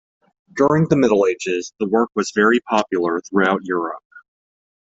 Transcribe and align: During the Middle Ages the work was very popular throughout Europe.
During 0.51 0.87
the 0.87 0.95
Middle 0.95 1.27
Ages 1.27 1.73
the 1.79 1.87
work 1.87 2.09
was 2.15 2.31
very 2.33 2.59
popular 2.61 3.21
throughout 3.21 3.59
Europe. 3.65 4.01